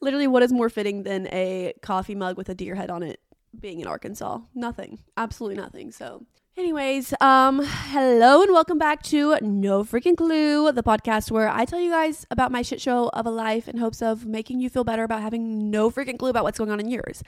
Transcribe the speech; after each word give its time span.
Literally, 0.00 0.26
what 0.26 0.42
is 0.42 0.52
more 0.52 0.68
fitting 0.68 1.02
than 1.02 1.26
a 1.28 1.74
coffee 1.82 2.14
mug 2.14 2.36
with 2.36 2.48
a 2.48 2.54
deer 2.54 2.74
head 2.74 2.90
on 2.90 3.02
it 3.02 3.20
being 3.58 3.80
in 3.80 3.86
Arkansas? 3.86 4.40
Nothing. 4.54 4.98
Absolutely 5.16 5.60
nothing. 5.60 5.92
So, 5.92 6.24
anyways, 6.56 7.14
um, 7.20 7.62
hello 7.64 8.42
and 8.42 8.52
welcome 8.52 8.78
back 8.78 9.02
to 9.04 9.36
No 9.42 9.84
Freaking 9.84 10.16
Clue, 10.16 10.72
the 10.72 10.82
podcast 10.82 11.30
where 11.30 11.48
I 11.48 11.64
tell 11.64 11.80
you 11.80 11.90
guys 11.90 12.26
about 12.30 12.52
my 12.52 12.62
shit 12.62 12.80
show 12.80 13.08
of 13.10 13.26
a 13.26 13.30
life 13.30 13.68
in 13.68 13.78
hopes 13.78 14.02
of 14.02 14.26
making 14.26 14.60
you 14.60 14.70
feel 14.70 14.84
better 14.84 15.04
about 15.04 15.22
having 15.22 15.70
no 15.70 15.90
freaking 15.90 16.18
clue 16.18 16.30
about 16.30 16.44
what's 16.44 16.58
going 16.58 16.70
on 16.70 16.80
in 16.80 16.88
yours. 16.88 17.22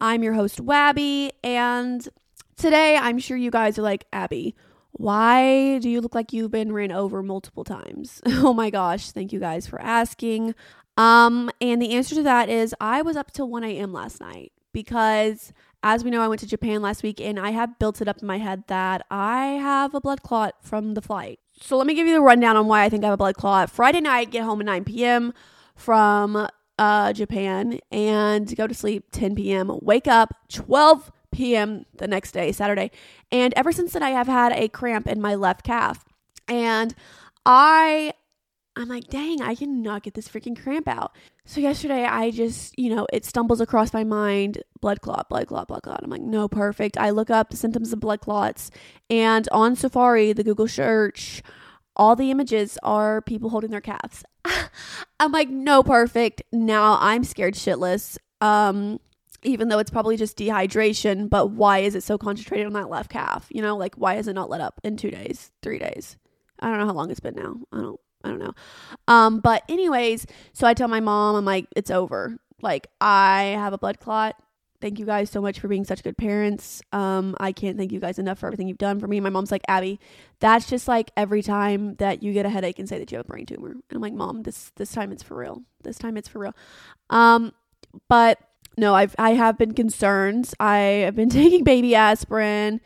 I'm 0.00 0.22
your 0.22 0.34
host, 0.34 0.64
Wabby, 0.64 1.30
and 1.42 2.06
today 2.56 2.96
I'm 2.96 3.18
sure 3.18 3.36
you 3.36 3.50
guys 3.50 3.78
are 3.78 3.82
like, 3.82 4.04
Abby, 4.12 4.54
why 4.92 5.78
do 5.78 5.90
you 5.90 6.00
look 6.00 6.14
like 6.14 6.32
you've 6.32 6.50
been 6.50 6.72
ran 6.72 6.90
over 6.92 7.22
multiple 7.22 7.64
times? 7.64 8.22
oh 8.26 8.52
my 8.54 8.70
gosh, 8.70 9.10
thank 9.10 9.32
you 9.32 9.40
guys 9.40 9.66
for 9.66 9.80
asking. 9.80 10.54
Um, 10.96 11.50
and 11.60 11.80
the 11.80 11.92
answer 11.92 12.14
to 12.14 12.22
that 12.22 12.48
is 12.48 12.74
I 12.80 13.02
was 13.02 13.16
up 13.16 13.32
till 13.32 13.48
1 13.48 13.64
a.m. 13.64 13.92
last 13.92 14.20
night 14.20 14.52
because 14.72 15.52
as 15.82 16.02
we 16.02 16.10
know, 16.10 16.20
I 16.20 16.28
went 16.28 16.40
to 16.40 16.46
Japan 16.46 16.82
last 16.82 17.02
week 17.02 17.20
and 17.20 17.38
I 17.38 17.50
have 17.50 17.78
built 17.78 18.00
it 18.00 18.08
up 18.08 18.20
in 18.20 18.26
my 18.26 18.38
head 18.38 18.64
that 18.68 19.04
I 19.10 19.46
have 19.60 19.94
a 19.94 20.00
blood 20.00 20.22
clot 20.22 20.54
from 20.60 20.94
the 20.94 21.02
flight. 21.02 21.38
So 21.60 21.76
let 21.76 21.86
me 21.86 21.94
give 21.94 22.06
you 22.06 22.14
the 22.14 22.20
rundown 22.20 22.56
on 22.56 22.66
why 22.66 22.82
I 22.82 22.88
think 22.88 23.04
I 23.04 23.06
have 23.06 23.14
a 23.14 23.16
blood 23.16 23.36
clot. 23.36 23.70
Friday 23.70 24.00
night, 24.00 24.30
get 24.30 24.44
home 24.44 24.60
at 24.60 24.66
9 24.66 24.84
p.m. 24.84 25.32
from 25.74 26.48
uh, 26.78 27.12
Japan 27.12 27.78
and 27.90 28.54
go 28.56 28.66
to 28.66 28.74
sleep 28.74 29.06
10 29.12 29.34
p.m. 29.36 29.78
Wake 29.80 30.06
up 30.06 30.34
12 30.48 31.12
p.m. 31.30 31.84
the 31.96 32.08
next 32.08 32.32
day, 32.32 32.52
Saturday. 32.52 32.90
And 33.30 33.54
ever 33.56 33.72
since 33.72 33.92
then, 33.92 34.02
I 34.02 34.10
have 34.10 34.26
had 34.26 34.52
a 34.52 34.68
cramp 34.68 35.06
in 35.06 35.20
my 35.20 35.34
left 35.34 35.62
calf. 35.62 36.04
And 36.48 36.94
I, 37.44 38.12
I'm 38.76 38.88
like, 38.88 39.08
dang, 39.08 39.40
I 39.40 39.54
cannot 39.54 40.02
get 40.02 40.14
this 40.14 40.28
freaking 40.28 40.60
cramp 40.60 40.86
out. 40.86 41.16
So 41.46 41.60
yesterday, 41.60 42.04
I 42.04 42.30
just, 42.30 42.78
you 42.78 42.94
know, 42.94 43.06
it 43.12 43.24
stumbles 43.24 43.60
across 43.60 43.92
my 43.92 44.04
mind 44.04 44.62
blood 44.80 45.00
clot, 45.00 45.28
blood 45.30 45.46
clot, 45.46 45.68
blood 45.68 45.82
clot. 45.82 46.00
I'm 46.02 46.10
like, 46.10 46.20
no, 46.20 46.46
perfect. 46.46 46.98
I 46.98 47.10
look 47.10 47.30
up 47.30 47.50
the 47.50 47.56
symptoms 47.56 47.92
of 47.92 48.00
blood 48.00 48.20
clots. 48.20 48.70
And 49.08 49.48
on 49.50 49.76
Safari, 49.76 50.32
the 50.34 50.44
Google 50.44 50.68
search, 50.68 51.42
all 51.96 52.14
the 52.14 52.30
images 52.30 52.78
are 52.82 53.22
people 53.22 53.48
holding 53.48 53.70
their 53.70 53.80
calves. 53.80 54.22
I'm 55.20 55.32
like, 55.32 55.48
no, 55.48 55.82
perfect. 55.82 56.42
Now 56.52 56.98
I'm 57.00 57.24
scared 57.24 57.54
shitless. 57.54 58.18
Um, 58.42 59.00
even 59.42 59.68
though 59.68 59.78
it's 59.78 59.90
probably 59.90 60.16
just 60.16 60.36
dehydration, 60.36 61.30
but 61.30 61.50
why 61.50 61.78
is 61.78 61.94
it 61.94 62.02
so 62.02 62.18
concentrated 62.18 62.66
on 62.66 62.74
that 62.74 62.90
left 62.90 63.10
calf? 63.10 63.46
You 63.50 63.62
know, 63.62 63.76
like 63.76 63.94
why 63.94 64.14
has 64.14 64.28
it 64.28 64.34
not 64.34 64.50
let 64.50 64.60
up 64.60 64.80
in 64.84 64.96
two 64.96 65.10
days, 65.10 65.50
three 65.62 65.78
days? 65.78 66.16
I 66.60 66.68
don't 66.68 66.78
know 66.78 66.86
how 66.86 66.92
long 66.92 67.10
it's 67.10 67.20
been 67.20 67.34
now. 67.34 67.56
I 67.72 67.80
don't 67.80 68.00
I 68.26 68.30
don't 68.30 68.38
know. 68.38 68.54
Um, 69.08 69.40
but 69.40 69.62
anyways, 69.68 70.26
so 70.52 70.66
I 70.66 70.74
tell 70.74 70.88
my 70.88 71.00
mom, 71.00 71.36
I'm 71.36 71.44
like, 71.44 71.66
it's 71.76 71.90
over. 71.90 72.38
Like 72.62 72.88
I 73.00 73.56
have 73.58 73.72
a 73.72 73.78
blood 73.78 74.00
clot. 74.00 74.36
Thank 74.80 74.98
you 74.98 75.06
guys 75.06 75.30
so 75.30 75.40
much 75.40 75.58
for 75.58 75.68
being 75.68 75.84
such 75.84 76.02
good 76.02 76.18
parents. 76.18 76.82
Um, 76.92 77.34
I 77.40 77.52
can't 77.52 77.78
thank 77.78 77.92
you 77.92 78.00
guys 78.00 78.18
enough 78.18 78.38
for 78.38 78.46
everything 78.46 78.68
you've 78.68 78.76
done 78.76 79.00
for 79.00 79.06
me. 79.06 79.20
My 79.20 79.30
mom's 79.30 79.50
like, 79.50 79.62
Abby, 79.68 79.98
that's 80.38 80.68
just 80.68 80.86
like 80.86 81.10
every 81.16 81.42
time 81.42 81.94
that 81.94 82.22
you 82.22 82.34
get 82.34 82.44
a 82.44 82.50
headache 82.50 82.78
and 82.78 82.88
say 82.88 82.98
that 82.98 83.10
you 83.10 83.16
have 83.16 83.26
a 83.26 83.28
brain 83.28 83.46
tumor. 83.46 83.70
And 83.70 83.82
I'm 83.90 84.02
like, 84.02 84.12
Mom, 84.12 84.42
this 84.42 84.72
this 84.76 84.92
time 84.92 85.12
it's 85.12 85.22
for 85.22 85.36
real. 85.36 85.62
This 85.82 85.98
time 85.98 86.16
it's 86.16 86.28
for 86.28 86.40
real. 86.40 86.54
Um, 87.08 87.52
but 88.08 88.38
no, 88.76 88.94
I've 88.94 89.14
I 89.18 89.30
have 89.30 89.56
been 89.56 89.72
concerned. 89.72 90.52
I 90.60 90.76
have 90.76 91.16
been 91.16 91.30
taking 91.30 91.64
baby 91.64 91.94
aspirin. 91.94 92.80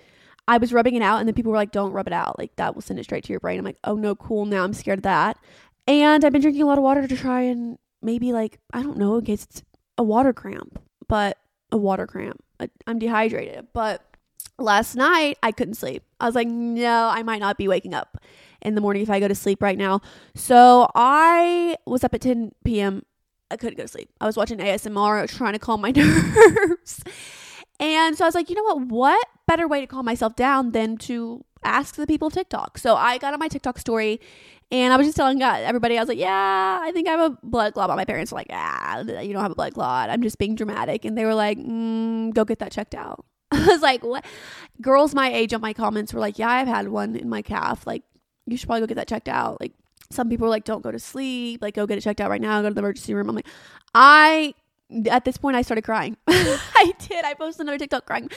I 0.50 0.58
was 0.58 0.72
rubbing 0.72 0.96
it 0.96 1.02
out, 1.02 1.20
and 1.20 1.28
then 1.28 1.34
people 1.34 1.52
were 1.52 1.56
like, 1.58 1.70
"Don't 1.70 1.92
rub 1.92 2.08
it 2.08 2.12
out. 2.12 2.36
Like 2.36 2.56
that 2.56 2.74
will 2.74 2.82
send 2.82 2.98
it 2.98 3.04
straight 3.04 3.22
to 3.24 3.32
your 3.32 3.38
brain." 3.38 3.60
I'm 3.60 3.64
like, 3.64 3.78
"Oh 3.84 3.94
no, 3.94 4.16
cool." 4.16 4.46
Now 4.46 4.64
I'm 4.64 4.72
scared 4.74 4.98
of 4.98 5.02
that. 5.04 5.38
And 5.86 6.24
I've 6.24 6.32
been 6.32 6.42
drinking 6.42 6.62
a 6.62 6.66
lot 6.66 6.76
of 6.76 6.82
water 6.82 7.06
to 7.06 7.16
try 7.16 7.42
and 7.42 7.78
maybe 8.02 8.32
like 8.32 8.58
I 8.72 8.82
don't 8.82 8.96
know 8.98 9.16
in 9.16 9.24
case 9.24 9.44
it's 9.44 9.62
a 9.96 10.02
water 10.02 10.32
cramp, 10.32 10.82
but 11.06 11.38
a 11.70 11.76
water 11.76 12.04
cramp. 12.04 12.42
I, 12.58 12.68
I'm 12.88 12.98
dehydrated, 12.98 13.68
but 13.72 14.04
last 14.58 14.96
night 14.96 15.38
I 15.40 15.52
couldn't 15.52 15.74
sleep. 15.74 16.02
I 16.18 16.26
was 16.26 16.34
like, 16.34 16.48
no, 16.48 17.08
I 17.08 17.22
might 17.22 17.40
not 17.40 17.56
be 17.56 17.68
waking 17.68 17.94
up 17.94 18.18
in 18.60 18.74
the 18.74 18.80
morning 18.80 19.02
if 19.02 19.10
I 19.10 19.20
go 19.20 19.28
to 19.28 19.36
sleep 19.36 19.62
right 19.62 19.78
now. 19.78 20.00
So 20.34 20.90
I 20.96 21.76
was 21.86 22.02
up 22.02 22.12
at 22.12 22.22
10 22.22 22.52
p.m. 22.64 23.04
I 23.52 23.56
couldn't 23.56 23.76
go 23.76 23.84
to 23.84 23.88
sleep. 23.88 24.10
I 24.20 24.26
was 24.26 24.36
watching 24.36 24.58
ASMR, 24.58 25.28
trying 25.28 25.52
to 25.52 25.60
calm 25.60 25.80
my 25.80 25.90
nerves. 25.96 27.04
And 27.80 28.16
so 28.16 28.24
I 28.24 28.28
was 28.28 28.34
like, 28.34 28.50
you 28.50 28.56
know 28.56 28.62
what? 28.62 28.88
What 28.88 29.26
better 29.50 29.66
way 29.66 29.80
to 29.80 29.86
calm 29.86 30.04
myself 30.04 30.36
down 30.36 30.70
than 30.70 30.96
to 30.96 31.44
ask 31.64 31.96
the 31.96 32.06
people 32.06 32.28
of 32.28 32.34
TikTok? 32.34 32.78
So 32.78 32.94
I 32.94 33.18
got 33.18 33.34
on 33.34 33.40
my 33.40 33.48
TikTok 33.48 33.78
story 33.78 34.20
and 34.70 34.92
I 34.92 34.96
was 34.96 35.06
just 35.08 35.16
telling 35.16 35.42
everybody, 35.42 35.98
I 35.98 36.00
was 36.00 36.08
like, 36.08 36.18
yeah, 36.18 36.78
I 36.80 36.92
think 36.92 37.08
I 37.08 37.12
have 37.12 37.32
a 37.32 37.38
blood 37.42 37.74
clot. 37.74 37.88
But 37.88 37.96
my 37.96 38.04
parents 38.04 38.30
were 38.30 38.36
like, 38.36 38.46
ah, 38.50 39.00
you 39.00 39.32
don't 39.32 39.42
have 39.42 39.50
a 39.50 39.56
blood 39.56 39.74
clot. 39.74 40.08
I'm 40.08 40.22
just 40.22 40.38
being 40.38 40.54
dramatic. 40.54 41.04
And 41.04 41.18
they 41.18 41.24
were 41.24 41.34
like, 41.34 41.58
mm, 41.58 42.32
go 42.32 42.44
get 42.44 42.60
that 42.60 42.70
checked 42.70 42.94
out. 42.94 43.24
I 43.50 43.66
was 43.66 43.82
like, 43.82 44.04
what? 44.04 44.24
Girls 44.80 45.12
my 45.12 45.32
age 45.32 45.52
on 45.52 45.60
my 45.60 45.72
comments 45.72 46.14
were 46.14 46.20
like, 46.20 46.38
yeah, 46.38 46.48
I've 46.48 46.68
had 46.68 46.88
one 46.88 47.16
in 47.16 47.28
my 47.28 47.42
calf. 47.42 47.84
Like, 47.84 48.04
you 48.46 48.56
should 48.56 48.68
probably 48.68 48.82
go 48.82 48.86
get 48.86 48.94
that 48.94 49.08
checked 49.08 49.28
out. 49.28 49.60
Like, 49.60 49.72
some 50.12 50.28
people 50.28 50.44
were 50.44 50.50
like, 50.50 50.64
don't 50.64 50.82
go 50.82 50.92
to 50.92 51.00
sleep. 51.00 51.62
Like, 51.62 51.74
go 51.74 51.84
get 51.86 51.98
it 51.98 52.02
checked 52.02 52.20
out 52.20 52.30
right 52.30 52.40
now. 52.40 52.62
Go 52.62 52.68
to 52.68 52.74
the 52.74 52.80
emergency 52.80 53.12
room. 53.12 53.28
I'm 53.28 53.34
like, 53.34 53.48
I, 53.92 54.54
at 55.08 55.24
this 55.24 55.36
point, 55.36 55.56
I 55.56 55.62
started 55.62 55.82
crying. 55.82 56.16
I 56.28 56.92
did. 56.98 57.24
I 57.24 57.34
posted 57.34 57.62
another 57.62 57.78
TikTok 57.78 58.06
crying. 58.06 58.30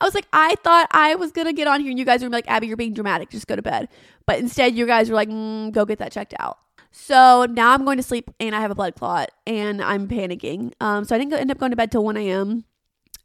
I 0.00 0.04
was 0.04 0.14
like, 0.14 0.26
I 0.32 0.54
thought 0.62 0.88
I 0.90 1.14
was 1.14 1.32
going 1.32 1.46
to 1.46 1.52
get 1.52 1.66
on 1.66 1.80
here 1.80 1.90
and 1.90 1.98
you 1.98 2.04
guys 2.04 2.22
were 2.22 2.28
like, 2.28 2.48
Abby, 2.48 2.66
you're 2.66 2.76
being 2.76 2.94
dramatic. 2.94 3.30
Just 3.30 3.46
go 3.46 3.56
to 3.56 3.62
bed. 3.62 3.88
But 4.26 4.38
instead, 4.38 4.74
you 4.74 4.86
guys 4.86 5.08
were 5.08 5.16
like, 5.16 5.28
mm, 5.28 5.72
go 5.72 5.84
get 5.84 5.98
that 5.98 6.12
checked 6.12 6.34
out. 6.38 6.58
So 6.92 7.46
now 7.50 7.72
I'm 7.72 7.84
going 7.84 7.98
to 7.98 8.02
sleep 8.02 8.30
and 8.40 8.54
I 8.54 8.60
have 8.60 8.70
a 8.70 8.74
blood 8.74 8.96
clot 8.96 9.30
and 9.46 9.80
I'm 9.82 10.08
panicking. 10.08 10.72
Um, 10.80 11.04
so 11.04 11.14
I 11.14 11.18
didn't 11.18 11.34
end 11.34 11.50
up 11.50 11.58
going 11.58 11.70
to 11.70 11.76
bed 11.76 11.92
till 11.92 12.04
1 12.04 12.16
a.m. 12.16 12.64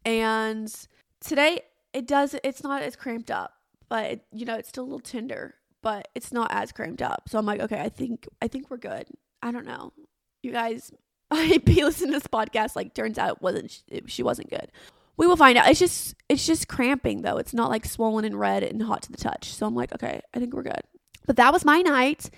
And 0.06 0.74
today 1.20 1.62
it 1.94 2.08
does, 2.08 2.36
it's 2.44 2.64
not 2.64 2.84
as 2.84 2.96
cramped 2.96 3.32
up, 3.32 3.54
but 3.90 4.06
it, 4.06 4.26
you 4.32 4.46
know, 4.46 4.56
it's 4.56 4.70
still 4.70 4.84
a 4.84 4.86
little 4.86 5.00
tender 5.00 5.56
but 5.86 6.08
it's 6.16 6.34
not 6.34 6.52
as 6.52 6.72
cramped 6.72 7.04
up. 7.04 7.30
So 7.30 7.38
I'm 7.38 7.46
like, 7.46 7.62
okay, 7.62 7.80
I 7.80 7.90
think 7.90 8.28
I 8.42 8.48
think 8.48 8.72
we're 8.72 8.78
good. 8.78 9.06
I 9.44 9.52
don't 9.52 9.68
know. 9.68 9.94
You 10.42 10.52
guys 10.52 10.92
I 11.32 11.58
be 11.60 11.84
listening 11.84 12.14
to 12.14 12.20
this 12.20 12.28
podcast 12.28 12.76
like 12.76 12.94
turns 12.94 13.18
out 13.18 13.38
it 13.38 13.42
wasn't 13.42 13.82
it, 13.88 14.10
she 14.10 14.24
wasn't 14.24 14.50
good. 14.50 14.72
We 15.18 15.28
will 15.28 15.38
find 15.38 15.58
out. 15.58 15.70
It's 15.70 15.80
just 15.80 16.16
it's 16.30 16.46
just 16.46 16.68
cramping 16.68 17.22
though. 17.22 17.38
It's 17.38 17.54
not 17.54 17.70
like 17.70 17.86
swollen 17.86 18.26
and 18.26 18.40
red 18.40 18.64
and 18.64 18.82
hot 18.84 19.04
to 19.04 19.12
the 19.12 19.18
touch. 19.18 19.54
So 19.54 19.66
I'm 19.66 19.76
like, 19.76 19.94
okay, 19.94 20.22
I 20.34 20.40
think 20.40 20.54
we're 20.54 20.64
good. 20.64 20.82
But 21.26 21.38
that 21.38 21.54
was 21.54 21.66
my 21.66 21.82
night. 21.82 22.30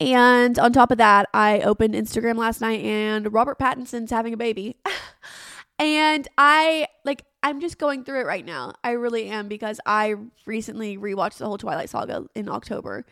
And 0.00 0.58
on 0.58 0.72
top 0.72 0.90
of 0.90 0.98
that, 0.98 1.28
I 1.32 1.60
opened 1.60 1.94
Instagram 1.94 2.36
last 2.36 2.60
night 2.60 2.80
and 2.80 3.32
Robert 3.32 3.58
Pattinson's 3.58 4.10
having 4.10 4.32
a 4.32 4.36
baby. 4.36 4.76
and 5.78 6.26
I 6.38 6.88
like 7.04 7.24
I'm 7.42 7.60
just 7.60 7.78
going 7.78 8.04
through 8.04 8.20
it 8.20 8.26
right 8.26 8.44
now. 8.44 8.74
I 8.82 8.92
really 8.92 9.28
am 9.28 9.48
because 9.48 9.80
I 9.84 10.14
recently 10.46 10.96
rewatched 10.96 11.38
the 11.38 11.46
whole 11.46 11.58
Twilight 11.58 11.90
Saga 11.90 12.26
in 12.34 12.48
October. 12.48 13.04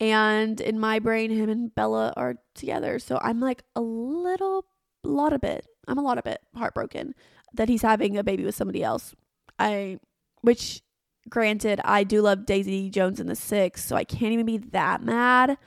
And 0.00 0.60
in 0.60 0.80
my 0.80 0.98
brain, 0.98 1.30
him 1.30 1.50
and 1.50 1.74
Bella 1.74 2.14
are 2.16 2.36
together. 2.54 2.98
So 2.98 3.18
I'm 3.22 3.38
like 3.38 3.62
a 3.76 3.82
little, 3.82 4.64
lot 5.04 5.32
of 5.34 5.42
bit. 5.42 5.66
I'm 5.86 5.98
a 5.98 6.02
lot 6.02 6.18
of 6.18 6.24
bit 6.24 6.40
heartbroken 6.56 7.14
that 7.54 7.68
he's 7.68 7.82
having 7.82 8.16
a 8.16 8.24
baby 8.24 8.44
with 8.44 8.54
somebody 8.54 8.82
else. 8.82 9.14
I, 9.58 9.98
which 10.40 10.80
granted, 11.28 11.80
I 11.84 12.04
do 12.04 12.22
love 12.22 12.46
Daisy 12.46 12.88
Jones 12.88 13.20
and 13.20 13.28
the 13.28 13.36
Six. 13.36 13.84
So 13.84 13.94
I 13.94 14.04
can't 14.04 14.32
even 14.32 14.46
be 14.46 14.58
that 14.58 15.02
mad. 15.02 15.58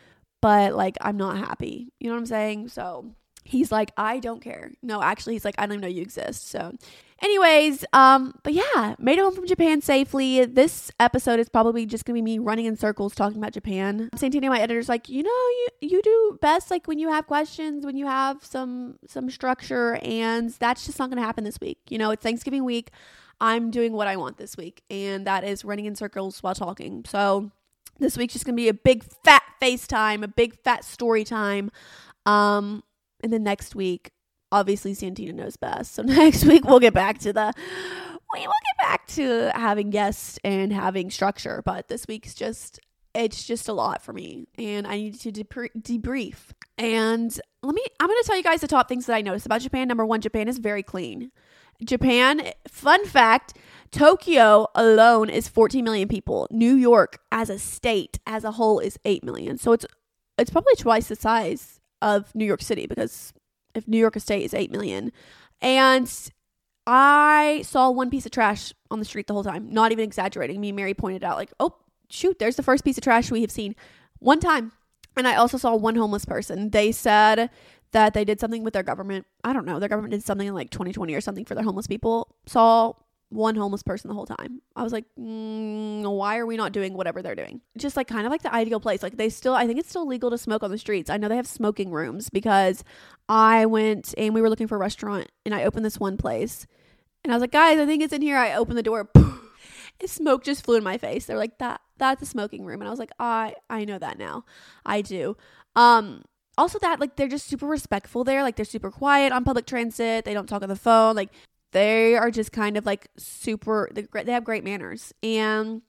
But 0.41 0.73
like, 0.73 0.97
I'm 0.99 1.17
not 1.17 1.37
happy. 1.37 1.93
You 1.99 2.07
know 2.07 2.15
what 2.15 2.21
I'm 2.21 2.25
saying? 2.25 2.69
So 2.69 3.13
he's 3.43 3.71
like, 3.71 3.91
I 3.97 4.19
don't 4.19 4.41
care. 4.41 4.71
No, 4.81 5.01
actually, 5.01 5.33
he's 5.33 5.45
like, 5.45 5.55
I 5.57 5.65
don't 5.65 5.73
even 5.73 5.81
know 5.81 5.87
you 5.87 6.01
exist. 6.01 6.49
So 6.49 6.73
Anyways, 7.23 7.85
um, 7.93 8.35
but 8.43 8.53
yeah, 8.53 8.95
made 8.99 9.17
it 9.17 9.21
home 9.21 9.33
from 9.33 9.47
Japan 9.47 9.81
safely. 9.81 10.43
This 10.45 10.91
episode 10.99 11.39
is 11.39 11.47
probably 11.47 11.85
just 11.85 12.03
gonna 12.03 12.15
be 12.15 12.21
me 12.21 12.37
running 12.37 12.65
in 12.65 12.75
circles 12.75 13.15
talking 13.15 13.37
about 13.37 13.53
Japan. 13.53 14.09
Santini, 14.13 14.49
my 14.49 14.59
editor's 14.59 14.89
like, 14.89 15.07
you 15.07 15.23
know, 15.23 15.29
you 15.29 15.67
you 15.79 16.01
do 16.01 16.37
best 16.41 16.69
like 16.69 16.85
when 16.85 16.99
you 16.99 17.07
have 17.07 17.25
questions, 17.25 17.85
when 17.85 17.95
you 17.95 18.07
have 18.07 18.43
some 18.43 18.97
some 19.07 19.29
structure, 19.29 19.99
and 20.03 20.49
that's 20.59 20.85
just 20.85 20.99
not 20.99 21.09
gonna 21.09 21.21
happen 21.21 21.45
this 21.45 21.61
week. 21.61 21.77
You 21.89 21.97
know, 21.97 22.11
it's 22.11 22.21
Thanksgiving 22.21 22.65
week. 22.65 22.91
I'm 23.39 23.71
doing 23.71 23.93
what 23.93 24.07
I 24.07 24.17
want 24.17 24.37
this 24.37 24.57
week, 24.57 24.83
and 24.89 25.25
that 25.25 25.45
is 25.45 25.63
running 25.63 25.85
in 25.85 25.95
circles 25.95 26.43
while 26.43 26.55
talking. 26.55 27.05
So 27.07 27.51
this 27.99 28.17
week's 28.17 28.33
just 28.33 28.43
gonna 28.43 28.57
be 28.57 28.67
a 28.67 28.73
big 28.73 29.01
fat 29.23 29.43
FaceTime, 29.61 30.23
a 30.23 30.27
big 30.27 30.59
fat 30.61 30.83
story 30.83 31.23
time. 31.23 31.71
Um, 32.25 32.83
and 33.23 33.33
then 33.33 33.43
next 33.43 33.75
week 33.75 34.11
obviously 34.53 34.93
Santina 34.93 35.33
knows 35.33 35.57
best. 35.57 35.95
So 35.95 36.03
next 36.03 36.45
week 36.45 36.63
we'll 36.65 36.79
get 36.79 36.93
back 36.93 37.17
to 37.19 37.33
the 37.33 37.53
we 38.33 38.39
will 38.39 38.47
get 38.47 38.87
back 38.87 39.07
to 39.07 39.51
having 39.53 39.89
guests 39.89 40.39
and 40.43 40.73
having 40.73 41.11
structure, 41.11 41.61
but 41.65 41.87
this 41.87 42.05
week's 42.07 42.33
just 42.33 42.79
it's 43.13 43.43
just 43.43 43.67
a 43.67 43.73
lot 43.73 44.01
for 44.01 44.11
me 44.11 44.47
and 44.57 44.87
I 44.87 44.97
need 44.97 45.19
to 45.19 45.31
debrief. 45.31 46.35
And 46.77 47.37
let 47.61 47.75
me 47.75 47.83
I'm 47.99 48.07
going 48.07 48.21
to 48.21 48.27
tell 48.27 48.37
you 48.37 48.43
guys 48.43 48.61
the 48.61 48.67
top 48.67 48.87
things 48.87 49.07
that 49.07 49.15
I 49.15 49.21
noticed 49.21 49.45
about 49.45 49.61
Japan. 49.61 49.87
Number 49.87 50.05
1, 50.05 50.21
Japan 50.21 50.47
is 50.47 50.59
very 50.59 50.83
clean. 50.83 51.31
Japan, 51.83 52.51
fun 52.67 53.05
fact, 53.05 53.57
Tokyo 53.91 54.67
alone 54.73 55.29
is 55.29 55.47
14 55.47 55.83
million 55.83 56.07
people. 56.07 56.47
New 56.49 56.73
York 56.73 57.19
as 57.31 57.49
a 57.49 57.59
state 57.59 58.19
as 58.25 58.43
a 58.43 58.51
whole 58.51 58.79
is 58.79 58.97
8 59.05 59.23
million. 59.23 59.57
So 59.57 59.73
it's 59.73 59.85
it's 60.37 60.49
probably 60.49 60.73
twice 60.77 61.07
the 61.07 61.15
size 61.15 61.79
of 62.03 62.35
New 62.35 62.45
York 62.45 62.61
City 62.61 62.85
because 62.85 63.33
if 63.73 63.87
New 63.87 63.97
York 63.97 64.19
State 64.19 64.43
is 64.43 64.53
8 64.53 64.71
million. 64.71 65.11
And 65.61 66.11
I 66.85 67.63
saw 67.65 67.89
one 67.89 68.09
piece 68.09 68.25
of 68.25 68.31
trash 68.31 68.73
on 68.91 68.99
the 68.99 69.05
street 69.05 69.27
the 69.27 69.33
whole 69.33 69.43
time, 69.43 69.71
not 69.71 69.91
even 69.91 70.03
exaggerating. 70.03 70.59
Me 70.59 70.69
and 70.69 70.75
Mary 70.75 70.93
pointed 70.93 71.23
out, 71.23 71.37
like, 71.37 71.53
oh, 71.59 71.75
shoot, 72.09 72.37
there's 72.39 72.57
the 72.57 72.63
first 72.63 72.83
piece 72.83 72.97
of 72.97 73.03
trash 73.03 73.31
we 73.31 73.41
have 73.41 73.51
seen 73.51 73.75
one 74.19 74.39
time. 74.39 74.73
And 75.15 75.27
I 75.27 75.35
also 75.35 75.57
saw 75.57 75.75
one 75.75 75.95
homeless 75.95 76.25
person. 76.25 76.71
They 76.71 76.91
said 76.91 77.49
that 77.91 78.13
they 78.13 78.25
did 78.25 78.39
something 78.39 78.63
with 78.63 78.73
their 78.73 78.83
government. 78.83 79.25
I 79.43 79.53
don't 79.53 79.65
know. 79.65 79.79
Their 79.79 79.89
government 79.89 80.11
did 80.11 80.23
something 80.23 80.47
in 80.47 80.55
like 80.55 80.71
2020 80.71 81.13
or 81.13 81.21
something 81.21 81.45
for 81.45 81.55
their 81.55 81.63
homeless 81.63 81.87
people. 81.87 82.35
Saw 82.47 82.93
one 83.33 83.55
homeless 83.55 83.83
person 83.83 84.07
the 84.07 84.13
whole 84.13 84.25
time. 84.25 84.61
I 84.75 84.83
was 84.83 84.93
like, 84.93 85.05
mm, 85.19 86.09
why 86.09 86.37
are 86.37 86.45
we 86.45 86.57
not 86.57 86.71
doing 86.71 86.93
whatever 86.93 87.21
they're 87.21 87.35
doing? 87.35 87.61
Just 87.77 87.97
like 87.97 88.07
kind 88.07 88.25
of 88.25 88.31
like 88.31 88.43
the 88.43 88.53
ideal 88.53 88.79
place. 88.79 89.03
Like 89.03 89.17
they 89.17 89.29
still, 89.29 89.53
I 89.53 89.65
think 89.67 89.79
it's 89.79 89.89
still 89.89 90.07
legal 90.07 90.29
to 90.29 90.37
smoke 90.37 90.63
on 90.63 90.71
the 90.71 90.77
streets. 90.77 91.09
I 91.09 91.17
know 91.17 91.27
they 91.27 91.35
have 91.35 91.47
smoking 91.47 91.91
rooms 91.91 92.29
because 92.29 92.83
I 93.27 93.65
went 93.65 94.13
and 94.17 94.33
we 94.33 94.41
were 94.41 94.49
looking 94.49 94.67
for 94.67 94.75
a 94.75 94.79
restaurant 94.79 95.29
and 95.45 95.53
I 95.53 95.63
opened 95.63 95.85
this 95.85 95.99
one 95.99 96.17
place 96.17 96.67
and 97.23 97.31
I 97.31 97.35
was 97.35 97.41
like, 97.41 97.51
guys, 97.51 97.79
I 97.79 97.85
think 97.85 98.03
it's 98.03 98.13
in 98.13 98.21
here. 98.21 98.37
I 98.37 98.53
opened 98.53 98.77
the 98.77 98.83
door. 98.83 99.09
and 99.15 100.09
smoke 100.09 100.43
just 100.43 100.63
flew 100.63 100.75
in 100.75 100.83
my 100.83 100.97
face. 100.97 101.25
They're 101.25 101.37
like, 101.37 101.57
that 101.59 101.81
that's 101.97 102.21
a 102.21 102.25
smoking 102.25 102.65
room. 102.65 102.81
And 102.81 102.87
I 102.87 102.91
was 102.91 102.99
like, 102.99 103.11
I 103.19 103.55
I 103.69 103.85
know 103.85 103.97
that 103.99 104.17
now. 104.17 104.45
I 104.85 105.01
do. 105.01 105.37
Um 105.75 106.23
also 106.57 106.77
that 106.79 106.99
like 106.99 107.15
they're 107.15 107.27
just 107.27 107.47
super 107.47 107.65
respectful 107.65 108.23
there. 108.23 108.43
Like 108.43 108.55
they're 108.55 108.65
super 108.65 108.91
quiet 108.91 109.31
on 109.31 109.43
public 109.43 109.65
transit. 109.65 110.25
They 110.25 110.33
don't 110.33 110.47
talk 110.47 110.63
on 110.63 110.69
the 110.69 110.75
phone. 110.75 111.15
Like 111.15 111.29
they 111.73 112.15
are 112.15 112.31
just 112.31 112.51
kind 112.51 112.77
of 112.77 112.85
like 112.85 113.09
super 113.17 113.89
they 113.93 114.31
have 114.31 114.43
great 114.43 114.63
manners. 114.63 115.13
And 115.21 115.81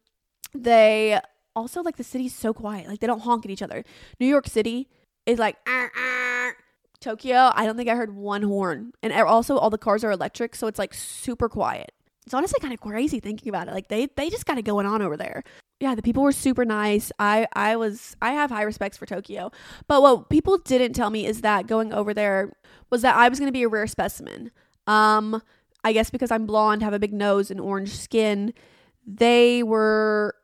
they 0.55 1.21
also 1.55 1.83
like 1.83 1.97
the 1.97 2.05
city's 2.05 2.35
so 2.35 2.53
quiet. 2.53 2.89
Like 2.89 3.01
they 3.01 3.07
don't 3.07 3.21
honk 3.21 3.45
at 3.45 3.51
each 3.51 3.63
other. 3.63 3.85
New 4.19 4.27
York 4.27 4.47
City 4.47 4.89
is 5.27 5.39
like 5.39 5.57
ah, 5.67 5.89
ah. 5.97 6.53
Tokyo, 7.01 7.53
I 7.55 7.67
don't 7.67 7.77
think 7.77 7.89
I 7.91 7.95
heard 7.95 8.15
one 8.15 8.43
horn. 8.43 8.93
And 9.03 9.13
also 9.13 9.59
all 9.59 9.71
the 9.71 9.79
cars 9.79 10.03
are 10.05 10.11
electric, 10.11 10.55
so 10.57 10.67
it's 10.67 10.79
like 10.79 10.95
super 10.95 11.51
quiet. 11.51 11.93
It's 12.25 12.33
honestly 12.33 12.59
kind 12.61 12.73
of 12.73 12.81
crazy 12.81 13.21
thinking 13.21 13.51
about 13.51 13.69
it. 13.69 13.75
Like 13.75 13.89
they 13.89 14.09
they 14.17 14.31
just 14.31 14.47
got 14.47 14.59
it 14.59 14.63
going 14.63 14.87
on 14.87 15.03
over 15.03 15.17
there 15.17 15.45
yeah, 15.81 15.95
the 15.95 16.03
people 16.03 16.23
were 16.23 16.33
super 16.33 16.65
nice. 16.65 17.11
I 17.19 17.47
I 17.53 17.77
was 17.77 18.17
I 18.23 18.33
have 18.33 18.51
high 18.51 18.63
respects 18.63 18.97
for 18.97 19.07
Tokyo. 19.07 19.51
But 19.87 20.03
what 20.03 20.31
people 20.31 20.59
didn't 20.59 20.95
tell 20.95 21.11
me 21.11 21.27
is 21.27 21.43
that 21.43 21.67
going 21.67 21.93
over 21.93 22.15
there 22.15 22.53
was 22.91 23.03
that 23.03 23.17
I 23.17 23.29
was 23.29 23.39
going 23.39 23.49
to 23.49 23.53
be 23.53 23.65
a 23.65 23.69
rare 23.69 23.87
specimen. 23.87 24.51
Um 24.87 25.43
I 25.85 25.93
guess 25.93 26.11
because 26.11 26.31
I'm 26.31 26.47
blonde, 26.47 26.83
have 26.83 26.95
a 26.95 26.99
big 26.99 27.13
nose 27.13 27.51
and 27.51 27.61
orange 27.61 27.97
skin, 27.97 28.55
they 29.07 29.63
were 29.63 30.35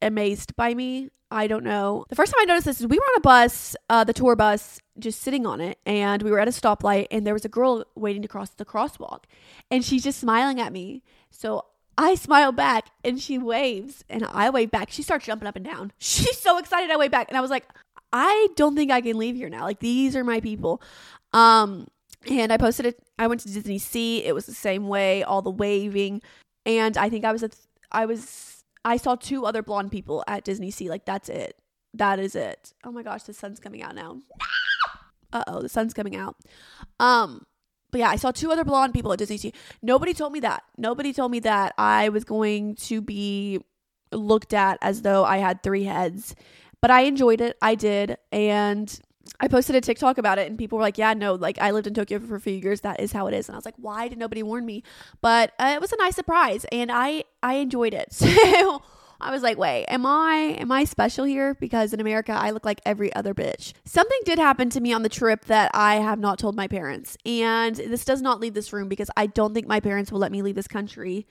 amazed 0.00 0.56
by 0.56 0.74
me. 0.74 1.10
I 1.30 1.48
don't 1.48 1.64
know. 1.64 2.04
The 2.08 2.14
first 2.14 2.32
time 2.32 2.40
I 2.42 2.44
noticed 2.44 2.66
this 2.66 2.80
is 2.80 2.86
we 2.86 2.98
were 2.98 3.04
on 3.04 3.16
a 3.16 3.20
bus, 3.20 3.74
uh, 3.90 4.04
the 4.04 4.12
tour 4.12 4.36
bus, 4.36 4.80
just 4.98 5.20
sitting 5.22 5.44
on 5.44 5.60
it, 5.60 5.78
and 5.84 6.22
we 6.22 6.30
were 6.30 6.38
at 6.38 6.46
a 6.46 6.52
stoplight, 6.52 7.08
and 7.10 7.26
there 7.26 7.34
was 7.34 7.44
a 7.44 7.48
girl 7.48 7.84
waiting 7.96 8.22
to 8.22 8.28
cross 8.28 8.50
the 8.50 8.64
crosswalk, 8.64 9.24
and 9.70 9.84
she's 9.84 10.04
just 10.04 10.20
smiling 10.20 10.60
at 10.60 10.72
me. 10.72 11.02
So 11.30 11.64
I 11.98 12.14
smile 12.14 12.52
back 12.52 12.90
and 13.04 13.20
she 13.20 13.38
waves 13.38 14.04
and 14.08 14.24
I 14.24 14.50
wave 14.50 14.70
back. 14.70 14.90
She 14.90 15.02
starts 15.02 15.24
jumping 15.24 15.48
up 15.48 15.56
and 15.56 15.64
down. 15.64 15.92
She's 15.98 16.38
so 16.38 16.58
excited 16.58 16.90
I 16.90 16.96
wave 16.96 17.10
back. 17.10 17.28
And 17.28 17.38
I 17.38 17.40
was 17.40 17.50
like, 17.50 17.64
I 18.12 18.48
don't 18.56 18.76
think 18.76 18.90
I 18.90 19.00
can 19.00 19.18
leave 19.18 19.36
here 19.36 19.48
now. 19.48 19.62
Like 19.64 19.80
these 19.80 20.14
are 20.14 20.24
my 20.24 20.40
people. 20.40 20.82
Um 21.32 21.88
and 22.30 22.52
I 22.52 22.56
posted 22.56 22.86
it. 22.86 23.02
I 23.18 23.26
went 23.26 23.40
to 23.42 23.52
Disney 23.52 23.78
Sea. 23.78 24.24
It 24.24 24.34
was 24.34 24.46
the 24.46 24.54
same 24.54 24.88
way, 24.88 25.22
all 25.22 25.42
the 25.42 25.50
waving. 25.50 26.22
And 26.64 26.96
I 26.96 27.08
think 27.08 27.24
I 27.24 27.32
was 27.32 27.42
a 27.42 27.48
th- 27.48 27.62
I 27.92 28.06
was 28.06 28.64
I 28.84 28.96
saw 28.96 29.14
two 29.14 29.46
other 29.46 29.62
blonde 29.62 29.90
people 29.90 30.24
at 30.26 30.44
Disney 30.44 30.70
Sea. 30.70 30.88
Like 30.88 31.04
that's 31.04 31.28
it. 31.28 31.56
That 31.94 32.18
is 32.18 32.34
it. 32.34 32.72
Oh 32.84 32.92
my 32.92 33.02
gosh, 33.02 33.22
the 33.22 33.32
sun's 33.32 33.60
coming 33.60 33.82
out 33.82 33.94
now. 33.94 34.18
Uh 35.32 35.44
oh, 35.46 35.62
the 35.62 35.68
sun's 35.68 35.94
coming 35.94 36.16
out. 36.16 36.36
Um 37.00 37.46
but 37.90 38.00
yeah, 38.00 38.10
I 38.10 38.16
saw 38.16 38.30
two 38.32 38.50
other 38.50 38.64
blonde 38.64 38.94
people 38.94 39.12
at 39.12 39.18
Disney 39.18 39.38
Sea. 39.38 39.52
Nobody 39.80 40.12
told 40.12 40.32
me 40.32 40.40
that. 40.40 40.64
Nobody 40.76 41.12
told 41.12 41.30
me 41.30 41.40
that 41.40 41.72
I 41.78 42.08
was 42.08 42.24
going 42.24 42.74
to 42.76 43.00
be 43.00 43.60
looked 44.12 44.52
at 44.52 44.78
as 44.82 45.02
though 45.02 45.24
I 45.24 45.38
had 45.38 45.62
three 45.62 45.84
heads. 45.84 46.34
But 46.82 46.90
I 46.90 47.02
enjoyed 47.02 47.40
it. 47.40 47.56
I 47.62 47.74
did. 47.74 48.18
And 48.30 49.00
I 49.40 49.48
posted 49.48 49.76
a 49.76 49.80
TikTok 49.80 50.18
about 50.18 50.38
it 50.38 50.48
and 50.48 50.58
people 50.58 50.78
were 50.78 50.82
like, 50.82 50.98
yeah, 50.98 51.14
no, 51.14 51.34
like 51.34 51.58
I 51.58 51.70
lived 51.70 51.86
in 51.86 51.94
Tokyo 51.94 52.18
for 52.18 52.36
a 52.36 52.40
few 52.40 52.54
years. 52.54 52.82
That 52.82 53.00
is 53.00 53.12
how 53.12 53.26
it 53.26 53.34
is. 53.34 53.48
And 53.48 53.54
I 53.54 53.58
was 53.58 53.64
like, 53.64 53.74
why 53.76 54.08
did 54.08 54.18
nobody 54.18 54.42
warn 54.42 54.64
me? 54.64 54.82
But 55.20 55.52
uh, 55.58 55.72
it 55.74 55.80
was 55.80 55.92
a 55.92 55.96
nice 55.96 56.14
surprise 56.14 56.64
and 56.72 56.90
I, 56.92 57.24
I 57.42 57.54
enjoyed 57.54 57.94
it. 57.94 58.08
So 58.46 58.82
I 59.20 59.30
was 59.30 59.42
like, 59.42 59.56
wait, 59.56 59.86
am 59.86 60.04
I 60.04 60.56
am 60.58 60.70
I 60.70 60.84
special 60.84 61.24
here? 61.24 61.54
Because 61.54 61.94
in 61.94 62.00
America 62.00 62.32
I 62.32 62.50
look 62.50 62.66
like 62.66 62.80
every 62.84 63.14
other 63.14 63.32
bitch. 63.32 63.72
Something 63.84 64.18
did 64.24 64.38
happen 64.38 64.68
to 64.70 64.80
me 64.80 64.92
on 64.92 65.02
the 65.02 65.08
trip 65.08 65.46
that 65.46 65.70
I 65.72 65.96
have 65.96 66.18
not 66.18 66.38
told 66.38 66.54
my 66.54 66.68
parents. 66.68 67.16
And 67.24 67.74
this 67.76 68.04
does 68.04 68.20
not 68.20 68.40
leave 68.40 68.54
this 68.54 68.72
room 68.72 68.88
because 68.88 69.10
I 69.16 69.26
don't 69.26 69.54
think 69.54 69.66
my 69.66 69.80
parents 69.80 70.12
will 70.12 70.18
let 70.18 70.32
me 70.32 70.42
leave 70.42 70.54
this 70.54 70.68
country 70.68 71.26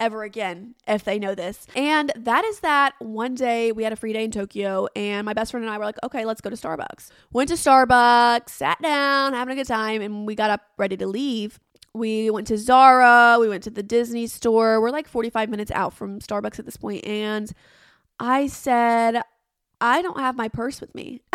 ever 0.00 0.24
again 0.24 0.74
if 0.88 1.04
they 1.04 1.18
know 1.18 1.34
this. 1.34 1.66
And 1.76 2.12
that 2.16 2.44
is 2.44 2.60
that 2.60 2.94
one 2.98 3.34
day 3.34 3.70
we 3.70 3.84
had 3.84 3.92
a 3.92 3.96
free 3.96 4.12
day 4.12 4.24
in 4.24 4.30
Tokyo 4.30 4.88
and 4.96 5.24
my 5.24 5.34
best 5.34 5.52
friend 5.52 5.64
and 5.64 5.72
I 5.72 5.78
were 5.78 5.84
like, 5.84 5.98
okay, 6.02 6.24
let's 6.24 6.40
go 6.40 6.50
to 6.50 6.56
Starbucks. 6.56 7.10
Went 7.32 7.48
to 7.50 7.54
Starbucks, 7.54 8.48
sat 8.48 8.80
down, 8.82 9.34
having 9.34 9.52
a 9.52 9.60
good 9.60 9.68
time, 9.68 10.02
and 10.02 10.26
we 10.26 10.34
got 10.34 10.50
up 10.50 10.62
ready 10.78 10.96
to 10.96 11.06
leave 11.06 11.60
we 11.92 12.30
went 12.30 12.46
to 12.48 12.56
Zara, 12.56 13.36
we 13.40 13.48
went 13.48 13.64
to 13.64 13.70
the 13.70 13.82
Disney 13.82 14.26
store. 14.26 14.80
We're 14.80 14.90
like 14.90 15.08
45 15.08 15.50
minutes 15.50 15.70
out 15.72 15.92
from 15.92 16.20
Starbucks 16.20 16.58
at 16.58 16.64
this 16.64 16.76
point 16.76 17.04
and 17.04 17.50
I 18.18 18.46
said, 18.46 19.22
"I 19.80 20.02
don't 20.02 20.18
have 20.20 20.36
my 20.36 20.48
purse 20.48 20.80
with 20.80 20.94
me." 20.94 21.22